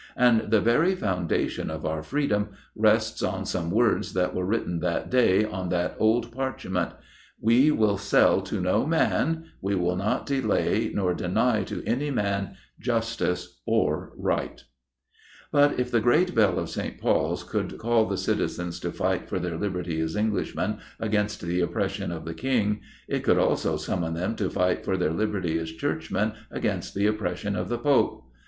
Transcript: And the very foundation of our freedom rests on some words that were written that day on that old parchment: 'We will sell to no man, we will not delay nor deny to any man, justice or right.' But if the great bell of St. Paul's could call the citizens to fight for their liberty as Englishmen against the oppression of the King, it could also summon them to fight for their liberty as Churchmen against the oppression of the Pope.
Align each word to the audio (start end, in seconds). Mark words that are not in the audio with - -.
And 0.17 0.49
the 0.49 0.61
very 0.61 0.95
foundation 0.95 1.69
of 1.69 1.85
our 1.85 2.01
freedom 2.01 2.49
rests 2.75 3.21
on 3.21 3.45
some 3.45 3.69
words 3.69 4.13
that 4.15 4.33
were 4.33 4.47
written 4.47 4.79
that 4.79 5.11
day 5.11 5.45
on 5.45 5.69
that 5.69 5.95
old 5.99 6.31
parchment: 6.31 6.93
'We 7.39 7.69
will 7.69 7.99
sell 7.99 8.41
to 8.41 8.59
no 8.59 8.87
man, 8.87 9.43
we 9.61 9.75
will 9.75 9.95
not 9.95 10.25
delay 10.25 10.91
nor 10.91 11.13
deny 11.13 11.63
to 11.65 11.83
any 11.85 12.09
man, 12.09 12.55
justice 12.79 13.61
or 13.67 14.13
right.' 14.17 14.63
But 15.51 15.79
if 15.79 15.91
the 15.91 16.01
great 16.01 16.33
bell 16.33 16.57
of 16.57 16.71
St. 16.71 16.99
Paul's 16.99 17.43
could 17.43 17.77
call 17.77 18.07
the 18.07 18.17
citizens 18.17 18.79
to 18.79 18.91
fight 18.91 19.29
for 19.29 19.37
their 19.37 19.55
liberty 19.59 19.99
as 19.99 20.17
Englishmen 20.17 20.79
against 20.99 21.41
the 21.41 21.59
oppression 21.61 22.11
of 22.11 22.25
the 22.25 22.33
King, 22.33 22.81
it 23.07 23.19
could 23.19 23.37
also 23.37 23.77
summon 23.77 24.15
them 24.15 24.35
to 24.37 24.49
fight 24.49 24.83
for 24.83 24.97
their 24.97 25.13
liberty 25.13 25.59
as 25.59 25.71
Churchmen 25.71 26.31
against 26.49 26.95
the 26.95 27.05
oppression 27.05 27.55
of 27.55 27.69
the 27.69 27.77
Pope. 27.77 28.25